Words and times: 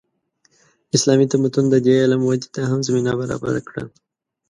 اسلامي 0.95 1.25
تمدن 1.33 1.65
د 1.69 1.75
دې 1.85 1.95
علم 2.03 2.21
ودې 2.25 2.47
ته 2.55 2.61
هم 2.69 2.79
زمینه 2.87 3.11
برابره 3.21 3.61
کړه. 3.67 3.83